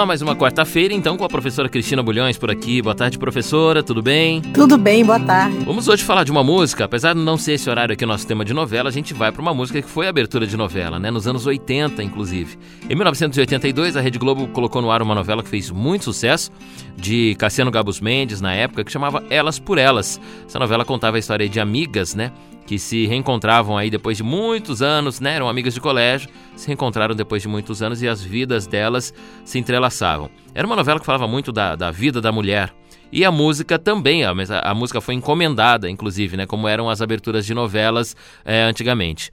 Lá, 0.00 0.06
mais 0.06 0.22
uma 0.22 0.34
quarta-feira, 0.34 0.94
então, 0.94 1.14
com 1.16 1.24
a 1.24 1.28
professora 1.28 1.68
Cristina 1.68 2.02
Bulhões 2.02 2.38
por 2.38 2.50
aqui. 2.50 2.80
Boa 2.80 2.94
tarde, 2.94 3.18
professora, 3.18 3.82
tudo 3.82 4.00
bem? 4.00 4.40
Tudo 4.40 4.78
bem, 4.78 5.04
boa 5.04 5.20
tarde. 5.20 5.58
Vamos 5.64 5.88
hoje 5.88 6.02
falar 6.02 6.24
de 6.24 6.30
uma 6.30 6.42
música, 6.42 6.86
apesar 6.86 7.12
de 7.12 7.20
não 7.20 7.36
ser 7.36 7.52
esse 7.52 7.68
horário 7.68 7.92
aqui 7.92 8.04
o 8.04 8.08
nosso 8.08 8.26
tema 8.26 8.42
de 8.42 8.54
novela, 8.54 8.88
a 8.88 8.92
gente 8.92 9.12
vai 9.12 9.30
para 9.30 9.42
uma 9.42 9.52
música 9.52 9.82
que 9.82 9.88
foi 9.88 10.08
abertura 10.08 10.46
de 10.46 10.56
novela, 10.56 10.98
né? 10.98 11.10
Nos 11.10 11.26
anos 11.26 11.46
80, 11.46 12.02
inclusive. 12.02 12.58
Em 12.88 12.94
1982, 12.94 13.94
a 13.94 14.00
Rede 14.00 14.18
Globo 14.18 14.48
colocou 14.48 14.80
no 14.80 14.90
ar 14.90 15.02
uma 15.02 15.14
novela 15.14 15.42
que 15.42 15.50
fez 15.50 15.70
muito 15.70 16.06
sucesso, 16.06 16.50
de 16.96 17.34
Cassiano 17.34 17.70
Gabus 17.70 18.00
Mendes, 18.00 18.40
na 18.40 18.54
época, 18.54 18.84
que 18.84 18.90
chamava 18.90 19.22
Elas 19.28 19.58
por 19.58 19.76
Elas. 19.76 20.18
Essa 20.46 20.58
novela 20.58 20.82
contava 20.82 21.18
a 21.18 21.20
história 21.20 21.46
de 21.46 21.60
amigas, 21.60 22.14
né? 22.14 22.32
Que 22.66 22.78
se 22.78 23.06
reencontravam 23.06 23.76
aí 23.76 23.90
depois 23.90 24.16
de 24.16 24.22
muitos 24.22 24.82
anos, 24.82 25.20
né? 25.20 25.36
Eram 25.36 25.48
amigas 25.48 25.74
de 25.74 25.80
colégio, 25.80 26.28
se 26.54 26.66
reencontraram 26.66 27.14
depois 27.14 27.42
de 27.42 27.48
muitos 27.48 27.82
anos 27.82 28.02
e 28.02 28.08
as 28.08 28.22
vidas 28.22 28.66
delas 28.66 29.12
se 29.44 29.58
entrelaçavam. 29.58 30.30
Era 30.54 30.66
uma 30.66 30.76
novela 30.76 31.00
que 31.00 31.06
falava 31.06 31.26
muito 31.26 31.52
da, 31.52 31.74
da 31.74 31.90
vida 31.90 32.20
da 32.20 32.30
mulher. 32.30 32.72
E 33.12 33.24
a 33.24 33.32
música 33.32 33.78
também, 33.78 34.24
a, 34.24 34.32
a 34.62 34.74
música 34.74 35.00
foi 35.00 35.14
encomendada, 35.14 35.90
inclusive, 35.90 36.36
né? 36.36 36.46
Como 36.46 36.68
eram 36.68 36.88
as 36.88 37.02
aberturas 37.02 37.44
de 37.44 37.54
novelas 37.54 38.14
é, 38.44 38.62
antigamente. 38.62 39.32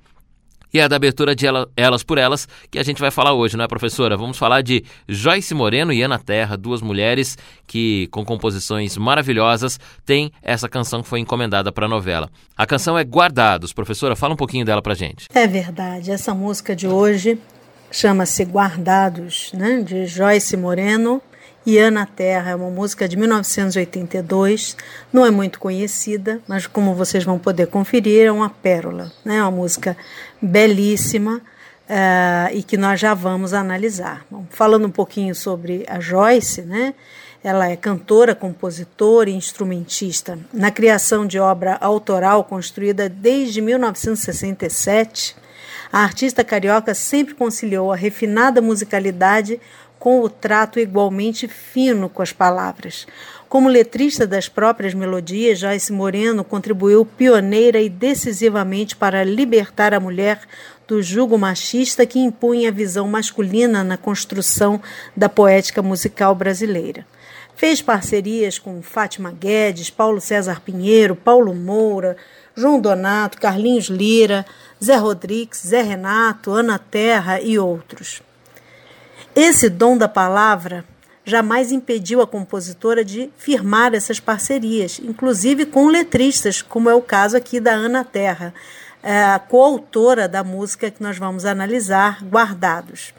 E 0.78 0.80
é 0.80 0.88
da 0.88 0.96
abertura 0.96 1.36
de 1.36 1.48
Ela, 1.48 1.68
Elas 1.76 2.04
por 2.04 2.20
Elas 2.20 2.48
que 2.70 2.78
a 2.78 2.84
gente 2.84 3.02
vai 3.02 3.10
falar 3.10 3.34
hoje, 3.34 3.58
não 3.58 3.66
é, 3.66 3.68
professora? 3.68 4.16
Vamos 4.16 4.38
falar 4.38 4.62
de 4.62 4.86
Joyce 5.10 5.56
Moreno 5.56 5.92
e 5.92 6.04
Ana 6.04 6.20
Terra, 6.20 6.56
duas 6.56 6.84
mulheres 6.84 7.36
que, 7.66 8.08
com 8.12 8.24
composições 8.24 8.96
maravilhosas, 8.96 9.80
têm 10.06 10.32
essa 10.40 10.70
canção 10.70 11.02
que 11.02 11.10
foi 11.10 11.20
encomendada 11.20 11.72
para 11.72 11.88
a 11.88 11.90
novela. 11.90 12.30
A 12.56 12.68
canção 12.68 12.96
é 12.96 13.04
Guardados. 13.04 13.74
Professora, 13.74 14.16
fala 14.16 14.36
um 14.36 14.38
pouquinho 14.38 14.64
dela 14.64 14.80
para 14.80 14.94
gente. 14.94 15.28
É 15.34 15.48
verdade. 15.48 16.12
Essa 16.12 16.36
música 16.36 16.76
de 16.76 16.88
hoje 16.88 17.40
chama-se 17.92 18.44
Guardados, 18.44 19.52
né, 19.54 19.82
de 19.82 20.06
Joyce 20.06 20.56
Moreno 20.56 21.20
e 21.68 21.78
Ana 21.78 22.06
Terra 22.06 22.52
é 22.52 22.56
uma 22.56 22.70
música 22.70 23.10
de 23.10 23.18
1982, 23.18 24.78
não 25.12 25.26
é 25.26 25.30
muito 25.30 25.60
conhecida, 25.60 26.40
mas 26.48 26.66
como 26.66 26.96
vocês 26.96 27.26
vão 27.26 27.38
poder 27.38 27.68
conferir, 27.68 28.26
é 28.26 28.32
uma 28.32 28.50
pérola, 28.50 29.12
né? 29.26 29.36
É 29.36 29.42
uma 29.42 29.52
música 29.52 29.98
belíssima 30.42 31.42
uh, 31.90 32.54
e 32.54 32.64
que 32.64 32.78
nós 32.78 33.02
já 33.02 33.14
vamos 33.14 33.54
analisar. 33.54 34.26
Bom, 34.32 34.46
falando 34.50 34.88
um 34.88 34.90
pouquinho 34.90 35.36
sobre 35.36 35.84
a 35.90 36.00
Joyce, 36.00 36.62
né? 36.62 36.94
Ela 37.44 37.70
é 37.70 37.76
cantora, 37.76 38.34
compositora 38.34 39.30
e 39.30 39.34
instrumentista. 39.34 40.40
Na 40.54 40.72
criação 40.72 41.28
de 41.28 41.38
obra 41.38 41.76
autoral 41.82 42.46
construída 42.46 43.10
desde 43.10 43.60
1967, 43.60 45.36
a 45.92 46.00
artista 46.00 46.46
carioca 46.46 46.94
sempre 46.94 47.34
conciliou 47.34 47.92
a 47.92 47.96
refinada 47.96 48.62
musicalidade 48.62 49.60
com 50.00 50.22
o 50.22 50.30
trato 50.30 50.80
igualmente 50.80 51.48
fino 51.48 52.10
com 52.10 52.22
as 52.22 52.32
palavras. 52.32 53.08
Como 53.50 53.70
letrista 53.70 54.28
das 54.28 54.50
próprias 54.50 54.94
melodias, 54.94 55.60
Joyce 55.60 55.94
Moreno 55.94 56.44
contribuiu 56.44 57.06
pioneira 57.06 57.80
e 57.80 57.88
decisivamente 57.88 58.96
para 58.96 59.24
libertar 59.24 59.94
a 59.94 60.00
mulher 60.00 60.42
do 60.86 61.02
jugo 61.02 61.38
machista 61.38 62.06
que 62.06 62.20
impunha 62.20 62.70
a 62.70 62.74
visão 62.74 63.08
masculina 63.08 63.84
na 63.84 63.98
construção 63.98 64.82
da 65.16 65.30
poética 65.30 65.82
musical 65.82 66.36
brasileira. 66.36 67.06
Fez 67.56 67.82
parcerias 67.82 68.60
com 68.60 68.82
Fátima 68.82 69.32
Guedes, 69.32 69.90
Paulo 69.90 70.22
César 70.22 70.62
Pinheiro, 70.62 71.16
Paulo 71.16 71.56
Moura, 71.56 72.16
João 72.56 72.80
Donato, 72.80 73.40
Carlinhos 73.40 73.88
Lira, 73.88 74.46
Zé 74.84 74.96
Rodrigues, 74.96 75.64
Zé 75.66 75.82
Renato, 75.82 76.52
Ana 76.52 76.78
Terra 76.78 77.42
e 77.42 77.58
outros. 77.58 78.22
Esse 79.40 79.70
dom 79.70 79.96
da 79.96 80.08
palavra 80.10 80.84
jamais 81.24 81.72
impediu 81.72 82.24
a 82.24 82.26
compositora 82.26 83.06
de 83.06 83.30
firmar 83.38 83.94
essas 83.94 84.20
parcerias, 84.20 85.00
inclusive 85.00 85.68
com 85.68 85.86
letristas, 85.86 86.64
como 86.64 86.90
é 86.90 86.96
o 86.96 87.04
caso 87.04 87.38
aqui 87.38 87.60
da 87.60 87.72
Ana 87.72 88.04
Terra, 88.04 88.52
é, 89.04 89.40
coautora 89.48 90.28
da 90.28 90.44
música 90.44 90.90
que 90.90 91.04
nós 91.04 91.20
vamos 91.20 91.46
analisar, 91.46 92.24
Guardados. 92.24 93.14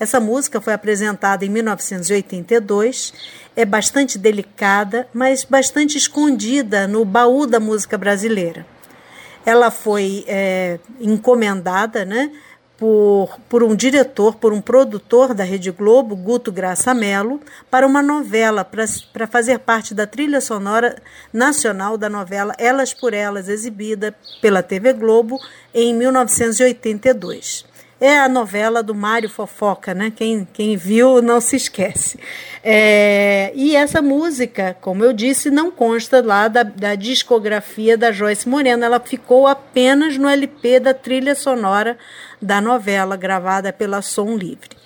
Essa 0.00 0.18
música 0.18 0.58
foi 0.58 0.72
apresentada 0.72 1.44
em 1.44 1.50
1982, 1.50 3.12
é 3.54 3.66
bastante 3.66 4.18
delicada, 4.18 5.06
mas 5.12 5.44
bastante 5.44 5.98
escondida 5.98 6.88
no 6.88 7.04
baú 7.04 7.46
da 7.46 7.60
música 7.60 7.98
brasileira. 7.98 8.64
Ela 9.44 9.70
foi 9.70 10.24
é, 10.26 10.78
encomendada, 10.98 12.06
né? 12.06 12.30
Por, 12.78 13.38
por 13.48 13.62
um 13.64 13.74
diretor, 13.74 14.36
por 14.36 14.52
um 14.52 14.60
produtor 14.60 15.34
da 15.34 15.42
Rede 15.42 15.72
Globo, 15.72 16.14
Guto 16.14 16.52
Graça 16.52 16.94
Mello, 16.94 17.40
para 17.68 17.86
uma 17.86 18.00
novela, 18.00 18.64
para 18.64 19.26
fazer 19.26 19.58
parte 19.58 19.92
da 19.92 20.06
trilha 20.06 20.40
sonora 20.40 20.96
nacional 21.32 21.98
da 21.98 22.08
novela 22.08 22.54
Elas 22.56 22.94
por 22.94 23.12
Elas, 23.12 23.48
exibida 23.48 24.14
pela 24.40 24.62
TV 24.62 24.92
Globo 24.92 25.38
em 25.74 25.92
1982 25.92 27.66
é 28.00 28.18
a 28.18 28.28
novela 28.28 28.82
do 28.82 28.94
Mário 28.94 29.28
Fofoca, 29.28 29.92
né? 29.92 30.12
Quem, 30.14 30.46
quem 30.52 30.76
viu 30.76 31.20
não 31.20 31.40
se 31.40 31.56
esquece. 31.56 32.18
É, 32.62 33.50
e 33.54 33.74
essa 33.74 34.00
música, 34.00 34.76
como 34.80 35.04
eu 35.04 35.12
disse, 35.12 35.50
não 35.50 35.70
consta 35.70 36.24
lá 36.24 36.48
da, 36.48 36.62
da 36.62 36.94
discografia 36.94 37.96
da 37.96 38.12
Joyce 38.12 38.48
Moreno, 38.48 38.84
ela 38.84 39.00
ficou 39.00 39.46
apenas 39.46 40.16
no 40.16 40.28
LP 40.28 40.80
da 40.80 40.94
trilha 40.94 41.34
sonora 41.34 41.98
da 42.40 42.60
novela, 42.60 43.16
gravada 43.16 43.72
pela 43.72 44.00
Som 44.00 44.36
Livre. 44.36 44.78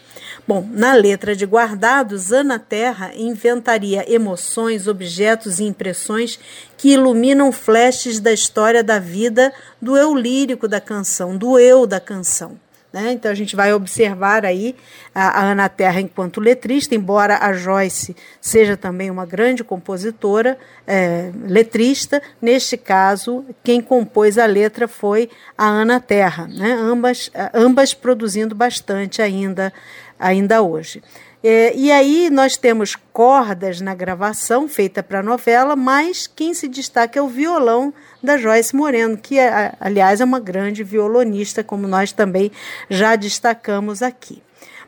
Bom, 0.48 0.66
na 0.72 0.92
letra 0.94 1.36
de 1.36 1.44
Guardados, 1.44 2.32
Ana 2.32 2.58
Terra 2.58 3.12
inventaria 3.14 4.04
emoções, 4.12 4.88
objetos 4.88 5.60
e 5.60 5.64
impressões 5.64 6.38
que 6.76 6.94
iluminam 6.94 7.52
flashes 7.52 8.18
da 8.18 8.32
história 8.32 8.82
da 8.82 8.98
vida 8.98 9.52
do 9.80 9.96
eu 9.96 10.14
lírico 10.14 10.66
da 10.66 10.80
canção, 10.80 11.36
do 11.36 11.58
eu 11.60 11.86
da 11.86 12.00
canção. 12.00 12.58
Né? 12.92 13.12
Então 13.12 13.30
a 13.30 13.34
gente 13.34 13.56
vai 13.56 13.72
observar 13.72 14.44
aí 14.44 14.76
a, 15.14 15.40
a, 15.40 15.44
Ana 15.52 15.68
Terra 15.68 16.00
enquanto 16.00 16.40
letrista, 16.40 16.94
embora 16.94 17.38
a 17.40 17.52
Joyce 17.54 18.14
seja 18.40 18.76
também 18.76 19.10
uma 19.10 19.24
grande 19.24 19.64
compositora, 19.64 20.58
é, 20.86 21.30
letrista. 21.46 22.22
Neste 22.40 22.76
caso, 22.76 23.46
quem 23.64 23.80
compôs 23.80 24.36
a 24.36 24.44
letra 24.44 24.86
foi 24.86 25.30
a 25.56 25.66
Ana 25.66 26.00
Terra, 26.00 26.46
né? 26.46 26.74
ambas, 26.74 27.30
ambas 27.54 27.94
produzindo 27.94 28.54
bastante 28.54 29.22
ainda, 29.22 29.72
ainda 30.18 30.60
hoje. 30.60 31.02
É, 31.44 31.74
e 31.74 31.90
aí 31.90 32.30
nós 32.30 32.56
temos 32.56 32.96
cordas 33.12 33.80
na 33.80 33.94
gravação 33.94 34.68
feita 34.68 35.02
para 35.02 35.18
a 35.18 35.22
novela, 35.22 35.74
mas 35.74 36.28
quem 36.28 36.54
se 36.54 36.68
destaca 36.68 37.18
é 37.18 37.22
o 37.22 37.26
violão 37.26 37.92
da 38.22 38.36
Joyce 38.36 38.76
Moreno, 38.76 39.16
que 39.18 39.38
é, 39.38 39.74
aliás 39.80 40.20
é 40.20 40.24
uma 40.24 40.38
grande 40.38 40.84
violonista, 40.84 41.64
como 41.64 41.88
nós 41.88 42.12
também 42.12 42.52
já 42.88 43.16
destacamos 43.16 44.02
aqui. 44.02 44.40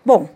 Bom, 0.04 0.28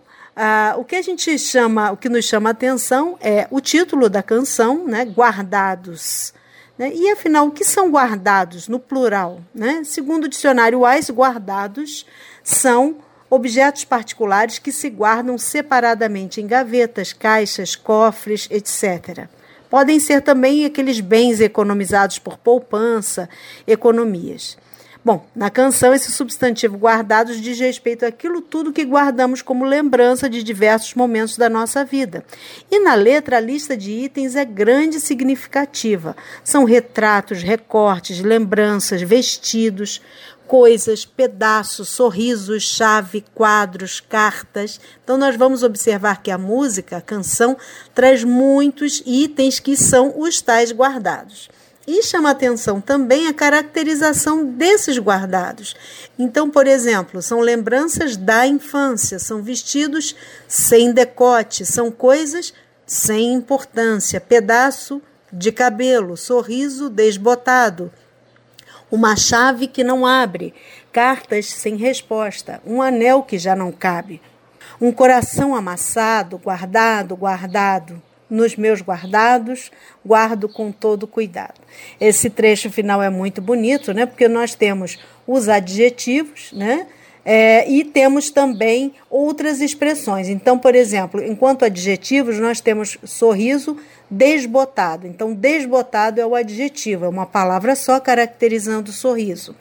o 0.77 0.83
que 0.83 0.95
a 0.95 1.01
gente 1.01 1.37
chama, 1.37 1.91
o 1.91 1.97
que 1.97 2.09
nos 2.09 2.25
chama 2.25 2.49
a 2.49 2.51
atenção 2.51 3.17
é 3.21 3.47
o 3.51 3.59
título 3.59 4.09
da 4.09 4.23
canção, 4.23 4.85
né, 4.85 5.05
Guardados. 5.05 6.33
Né? 6.77 6.93
E 6.93 7.11
afinal, 7.11 7.47
o 7.47 7.51
que 7.51 7.65
são 7.65 7.91
guardados 7.91 8.67
no 8.67 8.79
plural? 8.79 9.41
Né? 9.53 9.83
Segundo 9.83 10.25
o 10.25 10.29
dicionário 10.29 10.85
Wise, 10.85 11.11
guardados 11.11 12.05
são 12.41 12.97
objetos 13.29 13.85
particulares 13.85 14.57
que 14.59 14.71
se 14.71 14.89
guardam 14.89 15.37
separadamente 15.37 16.41
em 16.41 16.47
gavetas, 16.47 17.13
caixas, 17.13 17.75
cofres, 17.75 18.47
etc. 18.49 19.27
Podem 19.69 19.99
ser 19.99 20.21
também 20.21 20.65
aqueles 20.65 20.99
bens 20.99 21.39
economizados 21.39 22.17
por 22.17 22.37
poupança, 22.37 23.29
economias. 23.67 24.57
Bom, 25.03 25.25
na 25.33 25.49
canção, 25.49 25.93
esse 25.93 26.11
substantivo 26.11 26.77
guardados 26.77 27.39
diz 27.39 27.57
respeito 27.57 28.05
àquilo 28.05 28.41
tudo 28.41 28.73
que 28.73 28.83
guardamos 28.83 29.41
como 29.41 29.63
lembrança 29.63 30.29
de 30.29 30.43
diversos 30.43 30.93
momentos 30.93 31.37
da 31.37 31.49
nossa 31.49 31.85
vida. 31.85 32.23
E 32.69 32.79
na 32.79 32.95
letra, 32.95 33.37
a 33.37 33.39
lista 33.39 33.77
de 33.77 33.91
itens 33.91 34.35
é 34.35 34.43
grande 34.43 34.97
e 34.97 34.99
significativa. 34.99 36.17
São 36.43 36.65
retratos, 36.65 37.41
recortes, 37.41 38.19
lembranças, 38.19 39.01
vestidos, 39.01 40.01
coisas, 40.45 41.05
pedaços, 41.05 41.87
sorrisos, 41.87 42.63
chave, 42.63 43.23
quadros, 43.33 44.01
cartas. 44.01 44.81
Então, 45.01 45.17
nós 45.17 45.37
vamos 45.37 45.63
observar 45.63 46.21
que 46.21 46.29
a 46.29 46.37
música, 46.37 46.97
a 46.97 47.01
canção, 47.01 47.55
traz 47.95 48.25
muitos 48.25 49.01
itens 49.05 49.61
que 49.61 49.77
são 49.77 50.19
os 50.19 50.41
tais 50.41 50.73
guardados. 50.73 51.49
E 51.91 52.03
chama 52.03 52.29
atenção 52.29 52.79
também 52.79 53.27
a 53.27 53.33
caracterização 53.33 54.45
desses 54.45 54.99
guardados. 54.99 55.75
Então, 56.19 56.47
por 56.47 56.67
exemplo, 56.67 57.19
são 57.19 57.39
lembranças 57.39 58.15
da 58.15 58.45
infância, 58.45 59.17
são 59.17 59.41
vestidos 59.41 60.15
sem 60.47 60.93
decote, 60.93 61.65
são 61.65 61.89
coisas 61.89 62.53
sem 62.85 63.33
importância, 63.33 64.21
pedaço 64.21 65.01
de 65.33 65.51
cabelo, 65.51 66.15
sorriso 66.15 66.91
desbotado, 66.91 67.91
uma 68.91 69.15
chave 69.15 69.65
que 69.65 69.83
não 69.83 70.05
abre, 70.05 70.53
cartas 70.91 71.47
sem 71.47 71.75
resposta, 71.75 72.61
um 72.67 72.83
anel 72.83 73.23
que 73.23 73.39
já 73.39 73.55
não 73.55 73.71
cabe, 73.71 74.21
um 74.79 74.91
coração 74.91 75.55
amassado, 75.55 76.37
guardado, 76.37 77.15
guardado. 77.15 77.99
Nos 78.29 78.55
meus 78.55 78.81
guardados, 78.81 79.71
guardo 80.05 80.47
com 80.47 80.71
todo 80.71 81.07
cuidado. 81.07 81.59
Esse 81.99 82.29
trecho 82.29 82.69
final 82.69 83.01
é 83.01 83.09
muito 83.09 83.41
bonito, 83.41 83.93
né? 83.93 84.05
Porque 84.05 84.27
nós 84.27 84.53
temos 84.53 84.99
os 85.25 85.49
adjetivos, 85.49 86.51
né? 86.53 86.87
É, 87.25 87.69
e 87.69 87.83
temos 87.83 88.29
também 88.29 88.93
outras 89.09 89.61
expressões. 89.61 90.29
Então, 90.29 90.57
por 90.57 90.73
exemplo, 90.73 91.21
enquanto 91.23 91.65
adjetivos, 91.65 92.39
nós 92.39 92.61
temos 92.61 92.97
sorriso 93.03 93.77
desbotado. 94.09 95.05
Então, 95.05 95.33
desbotado 95.33 96.19
é 96.19 96.25
o 96.25 96.33
adjetivo, 96.33 97.05
é 97.05 97.09
uma 97.09 97.25
palavra 97.25 97.75
só 97.75 97.99
caracterizando 97.99 98.89
o 98.89 98.93
sorriso. 98.93 99.55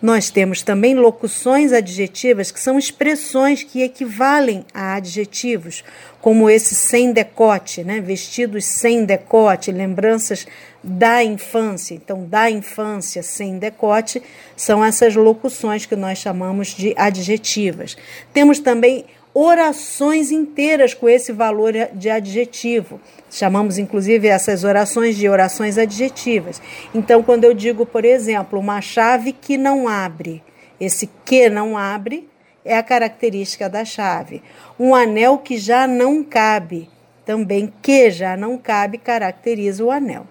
Nós 0.00 0.30
temos 0.30 0.62
também 0.62 0.94
locuções 0.94 1.72
adjetivas, 1.72 2.52
que 2.52 2.60
são 2.60 2.78
expressões 2.78 3.64
que 3.64 3.82
equivalem 3.82 4.64
a 4.72 4.94
adjetivos, 4.94 5.82
como 6.20 6.48
esse 6.48 6.74
sem 6.74 7.12
decote, 7.12 7.82
né? 7.82 8.00
vestidos 8.00 8.64
sem 8.64 9.04
decote, 9.04 9.72
lembranças 9.72 10.46
da 10.82 11.24
infância. 11.24 11.94
Então, 11.94 12.24
da 12.24 12.48
infância 12.48 13.22
sem 13.22 13.58
decote 13.58 14.22
são 14.56 14.84
essas 14.84 15.16
locuções 15.16 15.84
que 15.84 15.96
nós 15.96 16.18
chamamos 16.18 16.68
de 16.68 16.94
adjetivas. 16.96 17.96
Temos 18.32 18.60
também 18.60 19.04
orações 19.34 20.30
inteiras 20.30 20.94
com 20.94 21.08
esse 21.08 21.32
valor 21.32 21.72
de 21.92 22.10
adjetivo. 22.10 23.00
Chamamos, 23.30 23.78
inclusive, 23.78 24.26
essas 24.26 24.64
orações 24.64 25.16
de 25.16 25.28
orações 25.28 25.78
adjetivas. 25.78 26.60
Então, 26.94 27.22
quando 27.22 27.44
eu 27.44 27.54
digo, 27.54 27.84
por 27.84 28.04
exemplo, 28.04 28.58
uma 28.58 28.80
chave 28.80 29.32
que 29.32 29.56
não 29.58 29.86
abre, 29.86 30.42
esse 30.80 31.08
que 31.24 31.48
não 31.48 31.76
abre 31.76 32.28
é 32.64 32.76
a 32.76 32.82
característica 32.82 33.68
da 33.68 33.84
chave. 33.84 34.42
Um 34.78 34.94
anel 34.94 35.38
que 35.38 35.56
já 35.56 35.86
não 35.86 36.22
cabe, 36.22 36.88
também 37.24 37.72
que 37.82 38.10
já 38.10 38.36
não 38.36 38.56
cabe, 38.58 38.98
caracteriza 38.98 39.84
o 39.84 39.90
anel. 39.90 40.26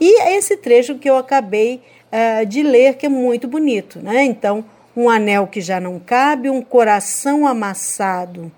E 0.00 0.22
esse 0.36 0.56
trecho 0.56 0.96
que 0.96 1.08
eu 1.08 1.16
acabei 1.16 1.82
uh, 2.12 2.46
de 2.46 2.62
ler, 2.62 2.94
que 2.94 3.06
é 3.06 3.08
muito 3.08 3.46
bonito, 3.46 4.00
né? 4.00 4.24
Então, 4.24 4.64
um 4.96 5.08
anel 5.10 5.46
que 5.46 5.60
já 5.60 5.80
não 5.80 5.98
cabe, 5.98 6.48
um 6.48 6.62
coração 6.62 7.46
amassado, 7.46 8.50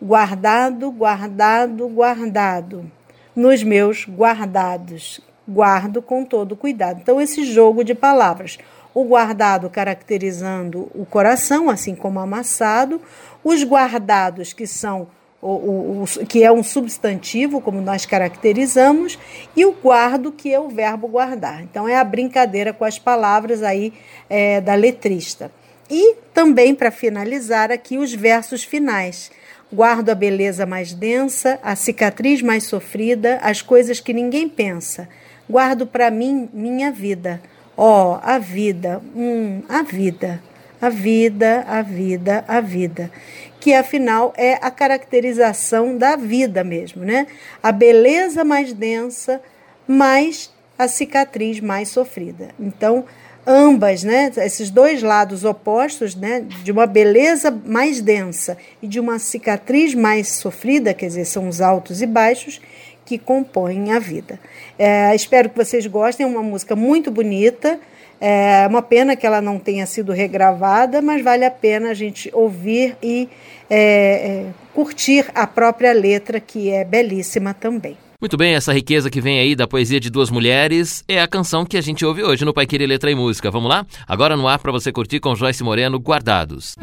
guardado, 0.00 0.90
guardado, 0.90 1.88
guardado, 1.88 2.90
nos 3.34 3.62
meus 3.62 4.06
guardados. 4.06 5.20
Guardo 5.48 6.00
com 6.00 6.24
todo 6.24 6.54
cuidado. 6.54 7.00
Então, 7.02 7.20
esse 7.20 7.44
jogo 7.44 7.82
de 7.82 7.94
palavras. 7.94 8.58
O 8.94 9.04
guardado 9.04 9.68
caracterizando 9.68 10.88
o 10.94 11.04
coração, 11.04 11.68
assim 11.68 11.96
como 11.96 12.20
amassado, 12.20 13.00
os 13.42 13.64
guardados, 13.64 14.52
que 14.52 14.66
são 14.66 15.08
o, 15.40 15.48
o, 15.48 16.04
o, 16.04 16.26
que 16.26 16.44
é 16.44 16.52
um 16.52 16.62
substantivo, 16.62 17.60
como 17.60 17.80
nós 17.80 18.06
caracterizamos, 18.06 19.18
e 19.56 19.64
o 19.64 19.72
guardo, 19.72 20.30
que 20.30 20.54
é 20.54 20.60
o 20.60 20.68
verbo 20.68 21.08
guardar. 21.08 21.62
Então, 21.62 21.88
é 21.88 21.96
a 21.96 22.04
brincadeira 22.04 22.72
com 22.72 22.84
as 22.84 22.98
palavras 22.98 23.62
aí 23.62 23.92
é, 24.30 24.60
da 24.60 24.74
letrista. 24.74 25.50
E 25.94 26.14
também, 26.32 26.74
para 26.74 26.90
finalizar, 26.90 27.70
aqui 27.70 27.98
os 27.98 28.14
versos 28.14 28.64
finais. 28.64 29.30
Guardo 29.70 30.08
a 30.08 30.14
beleza 30.14 30.64
mais 30.64 30.94
densa, 30.94 31.60
a 31.62 31.76
cicatriz 31.76 32.40
mais 32.40 32.64
sofrida, 32.64 33.38
as 33.42 33.60
coisas 33.60 34.00
que 34.00 34.14
ninguém 34.14 34.48
pensa. 34.48 35.06
Guardo 35.48 35.86
para 35.86 36.10
mim 36.10 36.48
minha 36.50 36.90
vida. 36.90 37.42
Ó, 37.76 38.14
oh, 38.14 38.20
a 38.22 38.38
vida, 38.38 39.02
hum, 39.14 39.62
a 39.68 39.82
vida, 39.82 40.42
a 40.80 40.88
vida, 40.88 41.62
a 41.68 41.82
vida, 41.82 42.44
a 42.48 42.60
vida 42.62 43.10
que 43.60 43.74
afinal 43.74 44.32
é 44.36 44.54
a 44.54 44.70
caracterização 44.72 45.96
da 45.96 46.16
vida 46.16 46.64
mesmo, 46.64 47.04
né? 47.04 47.28
A 47.62 47.70
beleza 47.70 48.42
mais 48.42 48.72
densa, 48.72 49.40
mais 49.86 50.50
a 50.76 50.88
cicatriz 50.88 51.60
mais 51.60 51.90
sofrida. 51.90 52.48
Então, 52.58 53.04
ambas, 53.46 54.04
né, 54.04 54.30
esses 54.36 54.70
dois 54.70 55.02
lados 55.02 55.44
opostos, 55.44 56.14
né, 56.14 56.44
de 56.62 56.70
uma 56.70 56.86
beleza 56.86 57.50
mais 57.50 58.00
densa 58.00 58.56
e 58.80 58.86
de 58.86 59.00
uma 59.00 59.18
cicatriz 59.18 59.94
mais 59.94 60.28
sofrida, 60.28 60.94
quer 60.94 61.06
dizer, 61.06 61.24
são 61.24 61.48
os 61.48 61.60
altos 61.60 62.02
e 62.02 62.06
baixos 62.06 62.60
que 63.04 63.18
compõem 63.18 63.92
a 63.92 63.98
vida. 63.98 64.38
É, 64.78 65.14
espero 65.14 65.50
que 65.50 65.56
vocês 65.56 65.86
gostem, 65.86 66.24
é 66.24 66.28
uma 66.28 66.42
música 66.42 66.76
muito 66.76 67.10
bonita. 67.10 67.78
É 68.24 68.68
uma 68.68 68.82
pena 68.82 69.16
que 69.16 69.26
ela 69.26 69.40
não 69.40 69.58
tenha 69.58 69.84
sido 69.84 70.12
regravada, 70.12 71.02
mas 71.02 71.24
vale 71.24 71.44
a 71.44 71.50
pena 71.50 71.90
a 71.90 71.94
gente 71.94 72.30
ouvir 72.32 72.96
e 73.02 73.28
é, 73.68 73.80
é, 73.80 74.46
curtir 74.72 75.26
a 75.34 75.44
própria 75.44 75.92
letra, 75.92 76.38
que 76.38 76.70
é 76.70 76.84
belíssima 76.84 77.52
também. 77.52 77.96
Muito 78.22 78.36
bem, 78.36 78.54
essa 78.54 78.72
riqueza 78.72 79.10
que 79.10 79.20
vem 79.20 79.40
aí 79.40 79.56
da 79.56 79.66
poesia 79.66 79.98
de 79.98 80.08
duas 80.08 80.30
mulheres 80.30 81.02
é 81.08 81.20
a 81.20 81.26
canção 81.26 81.66
que 81.66 81.76
a 81.76 81.80
gente 81.80 82.04
ouve 82.04 82.22
hoje 82.22 82.44
no 82.44 82.54
Pai 82.54 82.66
Querer 82.66 82.86
Letra 82.86 83.10
e 83.10 83.16
Música. 83.16 83.50
Vamos 83.50 83.68
lá? 83.68 83.84
Agora 84.06 84.36
no 84.36 84.46
ar 84.46 84.60
para 84.60 84.70
você 84.70 84.92
curtir 84.92 85.18
com 85.18 85.34
Joyce 85.34 85.64
Moreno, 85.64 85.98
Guardados. 85.98 86.76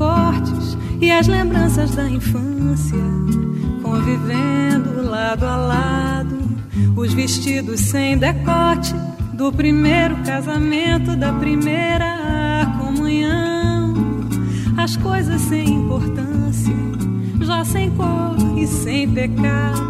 recortes 0.00 0.76
e 1.00 1.10
as 1.10 1.26
lembranças 1.26 1.94
da 1.94 2.08
infância, 2.08 2.98
convivendo 3.90 5.02
lado 5.02 5.44
a 5.44 5.56
lado, 5.56 6.38
os 6.94 7.12
vestidos 7.12 7.80
sem 7.80 8.16
decote 8.16 8.94
do 9.32 9.52
primeiro 9.52 10.16
casamento, 10.18 11.16
da 11.16 11.32
primeira 11.32 12.72
comunhão, 12.78 13.94
as 14.76 14.96
coisas 14.96 15.40
sem 15.40 15.68
importância, 15.68 16.72
já 17.40 17.64
sem 17.64 17.90
cor 17.90 18.36
e 18.56 18.64
sem 18.64 19.10
pecado, 19.10 19.82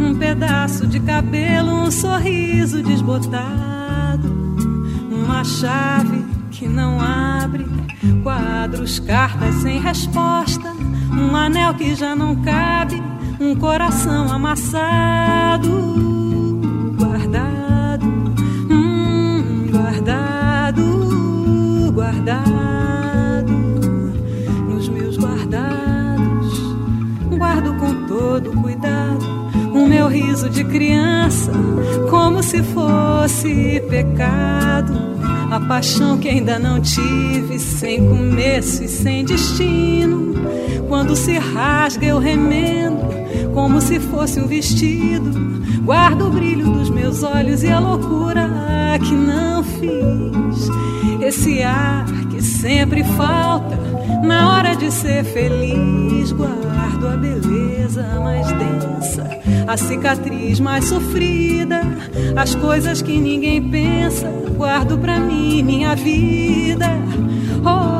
um 0.00 0.14
pedaço 0.18 0.86
de 0.86 0.98
cabelo, 0.98 1.70
um 1.70 1.90
sorriso 1.90 2.82
desbotado, 2.82 4.32
uma 5.10 5.44
chave 5.44 6.24
que 6.50 6.66
não 6.66 6.98
abre 6.98 7.66
Quadros, 8.22 8.98
cartas 9.00 9.56
sem 9.56 9.80
resposta, 9.80 10.72
um 11.12 11.34
anel 11.34 11.74
que 11.74 11.94
já 11.94 12.14
não 12.14 12.36
cabe, 12.36 13.02
um 13.40 13.54
coração 13.54 14.32
amassado, 14.32 15.70
guardado, 16.96 18.06
hum, 18.70 19.68
guardado, 19.70 20.82
guardado 21.92 23.52
nos 24.68 24.88
meus 24.88 25.16
guardados. 25.16 26.58
Guardo 27.36 27.74
com 27.74 28.06
todo 28.06 28.50
cuidado 28.60 29.24
o 29.72 29.86
meu 29.86 30.08
riso 30.08 30.50
de 30.50 30.64
criança, 30.64 31.52
como 32.10 32.42
se 32.42 32.62
fosse 32.62 33.80
pecado 33.88 35.08
a 35.50 35.60
paixão 35.60 36.18
que 36.18 36.28
ainda 36.28 36.58
não 36.58 36.80
tive, 36.80 37.58
sem 37.58 38.06
começo 38.06 38.84
e 38.84 38.88
sem 38.88 39.24
destino. 39.24 40.34
Quando 40.88 41.14
se 41.14 41.38
rasga, 41.38 42.06
eu 42.06 42.18
remendo, 42.18 42.98
como 43.58 43.80
se 43.80 43.98
fosse 43.98 44.38
um 44.38 44.46
vestido. 44.46 45.32
Guardo 45.82 46.28
o 46.28 46.30
brilho 46.30 46.70
dos 46.70 46.88
meus 46.90 47.24
olhos 47.24 47.64
e 47.64 47.68
a 47.68 47.80
loucura 47.80 48.48
que 49.00 49.12
não 49.12 49.64
fiz. 49.64 50.70
Esse 51.20 51.64
ar 51.64 52.06
que 52.30 52.40
sempre 52.40 53.02
falta 53.02 53.76
na 54.22 54.54
hora 54.54 54.76
de 54.76 54.92
ser 54.92 55.24
feliz. 55.24 56.30
Guardo 56.30 57.08
a 57.08 57.16
beleza 57.16 58.04
mais 58.22 58.46
densa, 58.46 59.28
a 59.66 59.76
cicatriz 59.76 60.60
mais 60.60 60.84
sofrida, 60.84 61.80
as 62.36 62.54
coisas 62.54 63.02
que 63.02 63.18
ninguém 63.18 63.60
pensa. 63.60 64.28
Guardo 64.56 64.96
pra 64.98 65.18
mim 65.18 65.64
minha 65.64 65.96
vida, 65.96 66.86
oh 67.64 67.97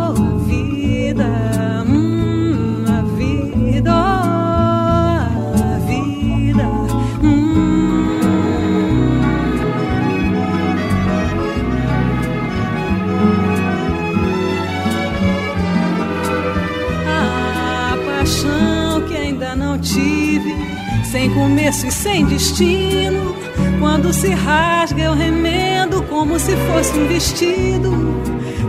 sem 21.19 21.31
começo 21.31 21.87
e 21.87 21.91
sem 21.91 22.25
destino. 22.27 23.35
Quando 23.81 24.13
se 24.13 24.29
rasga, 24.29 25.03
eu 25.03 25.15
remendo 25.15 26.03
como 26.03 26.39
se 26.39 26.55
fosse 26.57 26.99
um 26.99 27.09
vestido. 27.09 27.91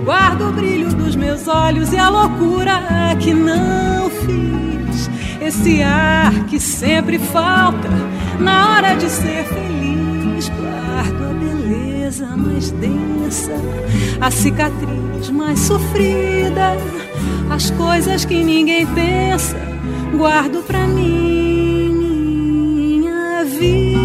Guardo 0.04 0.50
o 0.50 0.52
brilho 0.52 0.94
dos 0.94 1.16
meus 1.16 1.48
olhos 1.48 1.94
e 1.94 1.98
a 1.98 2.10
loucura 2.10 3.16
que 3.20 3.34
não 3.34 4.10
fiz. 4.10 5.10
Esse 5.42 5.84
ar 5.84 6.34
que 6.46 6.60
sempre 6.60 7.20
falta 7.20 7.90
na 8.40 8.72
hora 8.72 8.96
de 8.96 9.10
ser 9.10 9.44
feliz. 9.44 10.50
Guardo 10.50 11.39
a 12.10 12.12
beleza 12.12 12.36
mais 12.36 12.72
densa, 12.72 13.54
a 14.20 14.32
cicatriz 14.32 15.30
mais 15.30 15.60
sofrida, 15.60 16.76
as 17.52 17.70
coisas 17.72 18.26
que 18.26 18.44
ninguém 18.44 18.88
pensa. 18.88 19.56
Guardo 20.18 20.64
pra 20.64 20.88
mim 20.88 21.94
minha 23.00 23.44
vida, 23.44 23.99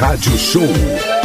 Rádio 0.00 0.38
Show. 0.38 1.17